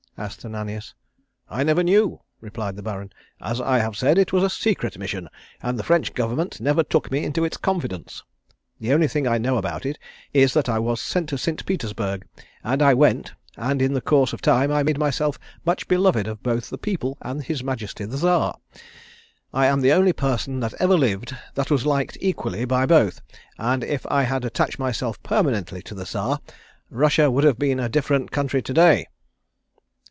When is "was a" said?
4.31-4.51